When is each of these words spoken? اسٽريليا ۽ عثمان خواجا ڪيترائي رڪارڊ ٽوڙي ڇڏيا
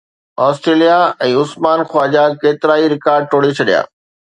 اسٽريليا 0.45 0.95
۽ 1.27 1.37
عثمان 1.43 1.79
خواجا 1.93 2.23
ڪيترائي 2.43 2.85
رڪارڊ 2.97 3.23
ٽوڙي 3.33 3.51
ڇڏيا 3.61 3.81